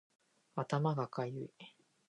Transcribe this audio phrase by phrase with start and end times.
[0.55, 1.51] 頭がかゆい